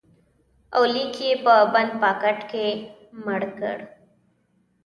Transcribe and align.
اولیک 0.77 1.15
یې 1.25 1.31
په 1.43 1.53
بند 1.73 1.91
پاکټ 2.01 2.37
کې 2.51 2.67
مړ 3.23 3.41
کړ 3.59 3.77